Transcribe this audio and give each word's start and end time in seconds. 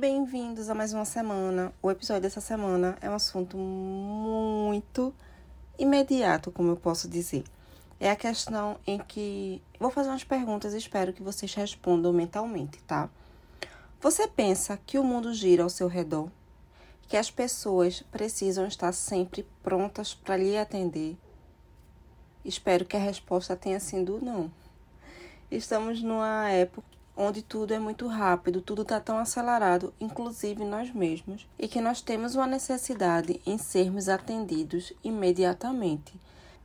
Bem-vindos 0.00 0.70
a 0.70 0.74
mais 0.74 0.94
uma 0.94 1.04
semana. 1.04 1.74
O 1.82 1.90
episódio 1.90 2.22
dessa 2.22 2.40
semana 2.40 2.96
é 3.02 3.10
um 3.10 3.14
assunto 3.14 3.58
muito 3.58 5.14
imediato, 5.78 6.50
como 6.50 6.70
eu 6.70 6.76
posso 6.76 7.06
dizer. 7.06 7.44
É 8.00 8.10
a 8.10 8.16
questão 8.16 8.78
em 8.86 8.98
que 8.98 9.60
vou 9.78 9.90
fazer 9.90 10.08
umas 10.08 10.24
perguntas 10.24 10.72
e 10.72 10.78
espero 10.78 11.12
que 11.12 11.22
vocês 11.22 11.52
respondam 11.52 12.14
mentalmente, 12.14 12.82
tá? 12.84 13.10
Você 14.00 14.26
pensa 14.26 14.80
que 14.86 14.98
o 14.98 15.04
mundo 15.04 15.34
gira 15.34 15.64
ao 15.64 15.68
seu 15.68 15.86
redor? 15.86 16.30
Que 17.06 17.18
as 17.18 17.30
pessoas 17.30 18.02
precisam 18.10 18.66
estar 18.66 18.92
sempre 18.92 19.46
prontas 19.62 20.14
para 20.14 20.38
lhe 20.38 20.56
atender? 20.56 21.14
Espero 22.42 22.86
que 22.86 22.96
a 22.96 23.00
resposta 23.00 23.54
tenha 23.54 23.78
sido 23.78 24.18
não. 24.24 24.50
Estamos 25.50 26.02
numa 26.02 26.48
época 26.48 26.99
onde 27.16 27.42
tudo 27.42 27.74
é 27.74 27.78
muito 27.78 28.06
rápido, 28.06 28.60
tudo 28.60 28.82
está 28.82 28.98
tão 28.98 29.18
acelerado, 29.18 29.92
inclusive 30.00 30.64
nós 30.64 30.92
mesmos, 30.92 31.46
e 31.58 31.68
que 31.68 31.80
nós 31.80 32.00
temos 32.00 32.34
uma 32.34 32.46
necessidade 32.46 33.40
em 33.44 33.58
sermos 33.58 34.08
atendidos 34.08 34.92
imediatamente. 35.02 36.18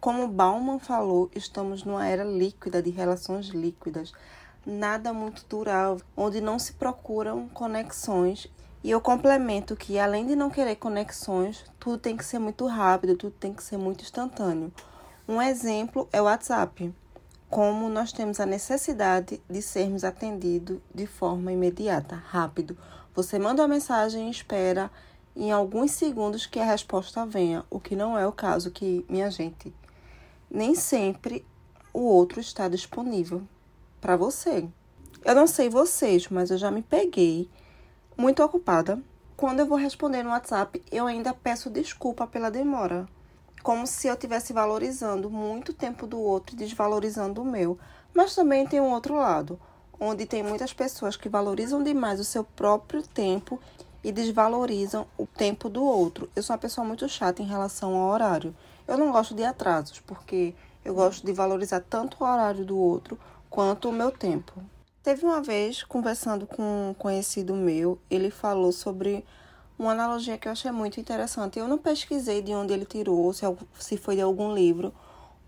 Como 0.00 0.26
Bauman 0.28 0.78
falou, 0.78 1.30
estamos 1.34 1.84
numa 1.84 2.06
era 2.06 2.24
líquida 2.24 2.82
de 2.82 2.90
relações 2.90 3.46
líquidas, 3.46 4.12
nada 4.66 5.12
muito 5.12 5.44
durável, 5.48 6.04
onde 6.16 6.40
não 6.40 6.58
se 6.58 6.72
procuram 6.72 7.48
conexões. 7.48 8.48
E 8.84 8.90
eu 8.90 9.00
complemento 9.00 9.76
que, 9.76 9.98
além 9.98 10.26
de 10.26 10.34
não 10.34 10.50
querer 10.50 10.74
conexões, 10.74 11.64
tudo 11.78 11.98
tem 11.98 12.16
que 12.16 12.24
ser 12.24 12.40
muito 12.40 12.66
rápido, 12.66 13.16
tudo 13.16 13.36
tem 13.38 13.54
que 13.54 13.62
ser 13.62 13.76
muito 13.76 14.02
instantâneo. 14.02 14.72
Um 15.28 15.40
exemplo 15.40 16.08
é 16.12 16.20
o 16.20 16.24
WhatsApp 16.24 16.92
como 17.52 17.90
nós 17.90 18.12
temos 18.12 18.40
a 18.40 18.46
necessidade 18.46 19.38
de 19.46 19.60
sermos 19.60 20.04
atendidos 20.04 20.78
de 20.94 21.06
forma 21.06 21.52
imediata, 21.52 22.16
rápido. 22.16 22.78
Você 23.14 23.38
manda 23.38 23.60
uma 23.60 23.68
mensagem 23.68 24.26
e 24.26 24.30
espera 24.30 24.90
em 25.36 25.52
alguns 25.52 25.90
segundos 25.90 26.46
que 26.46 26.58
a 26.58 26.64
resposta 26.64 27.26
venha, 27.26 27.62
o 27.68 27.78
que 27.78 27.94
não 27.94 28.16
é 28.16 28.26
o 28.26 28.32
caso 28.32 28.70
que, 28.70 29.04
minha 29.06 29.30
gente, 29.30 29.70
nem 30.50 30.74
sempre 30.74 31.44
o 31.92 32.00
outro 32.00 32.40
está 32.40 32.68
disponível 32.68 33.42
para 34.00 34.16
você. 34.16 34.66
Eu 35.22 35.34
não 35.34 35.46
sei 35.46 35.68
vocês, 35.68 36.28
mas 36.30 36.50
eu 36.50 36.56
já 36.56 36.70
me 36.70 36.80
peguei 36.80 37.50
muito 38.16 38.42
ocupada. 38.42 38.98
Quando 39.36 39.60
eu 39.60 39.66
vou 39.66 39.76
responder 39.76 40.22
no 40.22 40.30
WhatsApp, 40.30 40.82
eu 40.90 41.06
ainda 41.06 41.34
peço 41.34 41.68
desculpa 41.68 42.26
pela 42.26 42.50
demora 42.50 43.06
como 43.62 43.86
se 43.86 44.08
eu 44.08 44.14
estivesse 44.14 44.52
valorizando 44.52 45.30
muito 45.30 45.70
o 45.70 45.74
tempo 45.74 46.06
do 46.06 46.20
outro 46.20 46.54
e 46.54 46.58
desvalorizando 46.58 47.42
o 47.42 47.44
meu. 47.44 47.78
Mas 48.12 48.34
também 48.34 48.66
tem 48.66 48.80
um 48.80 48.92
outro 48.92 49.14
lado, 49.14 49.58
onde 49.98 50.26
tem 50.26 50.42
muitas 50.42 50.72
pessoas 50.72 51.16
que 51.16 51.28
valorizam 51.28 51.82
demais 51.82 52.20
o 52.20 52.24
seu 52.24 52.44
próprio 52.44 53.02
tempo 53.02 53.60
e 54.02 54.10
desvalorizam 54.10 55.06
o 55.16 55.26
tempo 55.26 55.68
do 55.68 55.84
outro. 55.84 56.28
Eu 56.34 56.42
sou 56.42 56.54
uma 56.54 56.60
pessoa 56.60 56.86
muito 56.86 57.08
chata 57.08 57.40
em 57.40 57.46
relação 57.46 57.94
ao 57.94 58.10
horário. 58.10 58.54
Eu 58.86 58.98
não 58.98 59.12
gosto 59.12 59.34
de 59.34 59.44
atrasos, 59.44 60.00
porque 60.00 60.54
eu 60.84 60.94
gosto 60.94 61.24
de 61.24 61.32
valorizar 61.32 61.80
tanto 61.88 62.16
o 62.20 62.26
horário 62.26 62.64
do 62.64 62.76
outro 62.76 63.18
quanto 63.48 63.88
o 63.88 63.92
meu 63.92 64.10
tempo. 64.10 64.52
Teve 65.02 65.24
uma 65.24 65.40
vez, 65.40 65.82
conversando 65.82 66.46
com 66.46 66.90
um 66.90 66.94
conhecido 66.94 67.54
meu, 67.54 67.98
ele 68.10 68.30
falou 68.30 68.72
sobre 68.72 69.24
uma 69.78 69.92
analogia 69.92 70.38
que 70.38 70.48
eu 70.48 70.52
achei 70.52 70.70
muito 70.70 71.00
interessante. 71.00 71.58
Eu 71.58 71.68
não 71.68 71.78
pesquisei 71.78 72.42
de 72.42 72.52
onde 72.52 72.72
ele 72.72 72.84
tirou, 72.84 73.32
se, 73.32 73.44
se 73.78 73.96
foi 73.96 74.16
de 74.16 74.22
algum 74.22 74.54
livro, 74.54 74.92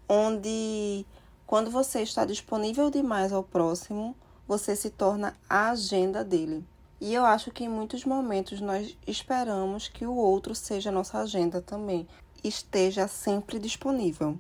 onde 0.09 1.07
quando 1.47 1.71
você 1.71 2.03
está 2.03 2.25
disponível 2.25 2.91
demais 2.91 3.33
ao 3.33 3.43
próximo, 3.43 4.17
você 4.47 4.75
se 4.75 4.91
torna 4.91 5.35
a 5.49 5.71
agenda 5.71 6.25
dele. 6.25 6.65
E 7.01 7.13
eu 7.13 7.25
acho 7.25 7.51
que 7.51 7.65
em 7.65 7.69
muitos 7.69 8.05
momentos 8.05 8.61
nós 8.61 8.97
esperamos 9.07 9.89
que 9.89 10.07
o 10.07 10.15
outro 10.15 10.55
seja 10.55 10.91
nossa 10.91 11.19
agenda 11.19 11.61
também, 11.61 12.09
esteja 12.43 13.07
sempre 13.09 13.59
disponível. 13.59 14.39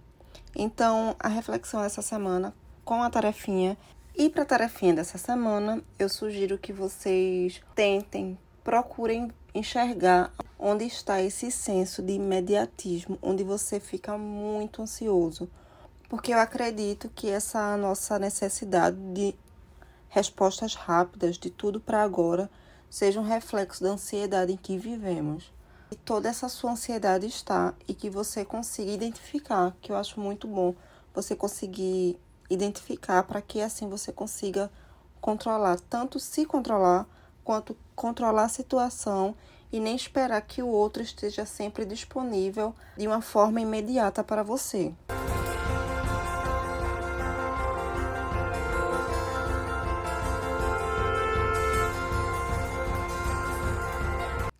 Então, 0.56 1.16
a 1.18 1.28
reflexão 1.28 1.82
dessa 1.82 2.00
semana 2.00 2.54
com 2.84 3.02
a 3.02 3.10
tarefinha 3.10 3.76
e 4.16 4.30
para 4.30 4.42
a 4.42 4.46
tarefinha 4.46 4.94
dessa 4.94 5.18
semana, 5.18 5.82
eu 5.98 6.08
sugiro 6.08 6.56
que 6.56 6.72
vocês 6.72 7.60
tentem, 7.74 8.38
procurem 8.64 9.30
enxergar 9.54 10.32
onde 10.58 10.86
está 10.86 11.20
esse 11.20 11.50
senso 11.50 12.02
de 12.02 12.14
imediatismo, 12.14 13.18
onde 13.22 13.44
você 13.44 13.78
fica 13.78 14.16
muito 14.16 14.80
ansioso. 14.80 15.48
Porque 16.08 16.32
eu 16.32 16.38
acredito 16.38 17.10
que 17.14 17.28
essa 17.28 17.76
nossa 17.76 18.18
necessidade 18.18 18.96
de 19.12 19.34
respostas 20.08 20.74
rápidas, 20.74 21.36
de 21.36 21.50
tudo 21.50 21.78
para 21.78 22.02
agora, 22.02 22.50
seja 22.88 23.20
um 23.20 23.24
reflexo 23.24 23.82
da 23.82 23.90
ansiedade 23.90 24.52
em 24.52 24.56
que 24.56 24.78
vivemos. 24.78 25.52
E 25.90 25.96
toda 25.96 26.28
essa 26.28 26.48
sua 26.48 26.72
ansiedade 26.72 27.26
está 27.26 27.74
e 27.86 27.94
que 27.94 28.08
você 28.08 28.44
consiga 28.44 28.90
identificar, 28.90 29.76
que 29.82 29.92
eu 29.92 29.96
acho 29.96 30.18
muito 30.18 30.48
bom 30.48 30.74
você 31.12 31.36
conseguir 31.36 32.18
identificar 32.48 33.22
para 33.24 33.42
que 33.42 33.60
assim 33.60 33.88
você 33.88 34.12
consiga 34.12 34.70
controlar, 35.20 35.78
tanto 35.80 36.18
se 36.18 36.46
controlar 36.46 37.06
quanto 37.44 37.76
controlar 37.94 38.44
a 38.44 38.48
situação 38.48 39.36
e 39.70 39.78
nem 39.78 39.94
esperar 39.94 40.40
que 40.40 40.62
o 40.62 40.68
outro 40.68 41.02
esteja 41.02 41.44
sempre 41.44 41.84
disponível 41.84 42.74
de 42.96 43.06
uma 43.06 43.20
forma 43.20 43.60
imediata 43.60 44.24
para 44.24 44.42
você. 44.42 44.94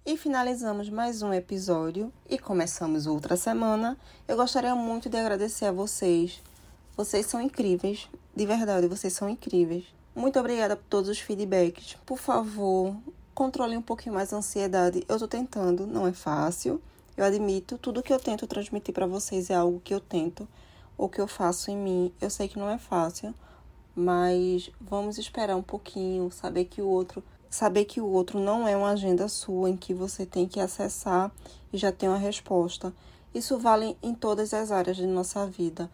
E 0.06 0.16
finalizamos 0.16 0.90
mais 0.90 1.22
um 1.22 1.32
episódio 1.32 2.12
e 2.28 2.38
começamos 2.38 3.06
outra 3.06 3.36
semana. 3.36 3.96
Eu 4.28 4.36
gostaria 4.36 4.74
muito 4.74 5.08
de 5.08 5.16
agradecer 5.16 5.64
a 5.64 5.72
vocês. 5.72 6.42
Vocês 6.96 7.26
são 7.26 7.40
incríveis, 7.40 8.08
de 8.36 8.46
verdade, 8.46 8.86
vocês 8.86 9.12
são 9.12 9.28
incríveis. 9.28 9.84
Muito 10.14 10.38
obrigada 10.38 10.76
por 10.76 10.84
todos 10.84 11.10
os 11.10 11.18
feedbacks. 11.18 11.96
Por 12.06 12.18
favor, 12.18 12.94
controle 13.34 13.76
um 13.76 13.82
pouquinho 13.82 14.14
mais 14.14 14.32
a 14.32 14.36
ansiedade. 14.36 15.04
Eu 15.08 15.18
tô 15.18 15.26
tentando, 15.26 15.88
não 15.88 16.06
é 16.06 16.12
fácil. 16.12 16.80
Eu 17.16 17.24
admito, 17.24 17.76
tudo 17.78 18.00
que 18.00 18.12
eu 18.12 18.20
tento 18.20 18.46
transmitir 18.46 18.94
para 18.94 19.08
vocês 19.08 19.50
é 19.50 19.54
algo 19.54 19.80
que 19.80 19.92
eu 19.92 19.98
tento 19.98 20.46
ou 20.96 21.08
que 21.08 21.20
eu 21.20 21.26
faço 21.26 21.68
em 21.68 21.76
mim. 21.76 22.12
Eu 22.20 22.30
sei 22.30 22.46
que 22.46 22.60
não 22.60 22.70
é 22.70 22.78
fácil, 22.78 23.34
mas 23.92 24.70
vamos 24.80 25.18
esperar 25.18 25.56
um 25.56 25.62
pouquinho, 25.62 26.30
saber 26.30 26.66
que 26.66 26.80
o 26.80 26.86
outro, 26.86 27.20
saber 27.50 27.84
que 27.84 28.00
o 28.00 28.06
outro 28.06 28.38
não 28.38 28.68
é 28.68 28.76
uma 28.76 28.90
agenda 28.90 29.26
sua 29.26 29.68
em 29.68 29.76
que 29.76 29.92
você 29.92 30.24
tem 30.24 30.46
que 30.46 30.60
acessar 30.60 31.32
e 31.72 31.76
já 31.76 31.90
tem 31.90 32.08
uma 32.08 32.18
resposta. 32.18 32.94
Isso 33.34 33.58
vale 33.58 33.96
em 34.00 34.14
todas 34.14 34.54
as 34.54 34.70
áreas 34.70 34.96
de 34.96 35.08
nossa 35.08 35.44
vida. 35.44 35.90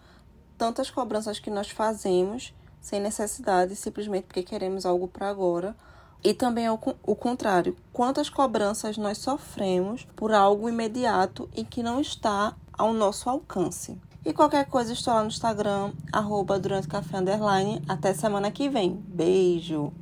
Tantas 0.59 0.91
cobranças 0.91 1.39
que 1.39 1.51
nós 1.51 1.71
fazemos 1.71 2.53
sem 2.81 3.01
necessidade, 3.01 3.77
simplesmente 3.77 4.25
porque 4.25 4.43
queremos 4.43 4.87
algo 4.87 5.09
para 5.09 5.29
agora. 5.29 5.77
E 6.23 6.35
também 6.35 6.69
o, 6.69 6.79
o 7.03 7.17
contrário, 7.17 7.77
quantas 7.93 8.29
cobranças 8.29 8.99
nós 8.99 9.19
sofremos 9.19 10.07
por 10.15 10.33
algo 10.33 10.69
imediato 10.69 11.49
e 11.55 11.65
que 11.65 11.83
não 11.83 12.01
está 12.01 12.55
ao 12.73 12.93
nosso 12.93 13.29
alcance. 13.29 13.99
E 14.25 14.33
qualquer 14.35 14.67
coisa, 14.67 14.93
estou 14.93 15.15
lá 15.15 15.23
no 15.23 15.29
Instagram, 15.29 15.93
arroba 16.13 16.59
durante 16.59 16.89
café 16.89 17.19
underline. 17.19 17.83
Até 17.89 18.13
semana 18.13 18.51
que 18.51 18.69
vem. 18.69 19.03
Beijo! 19.09 19.93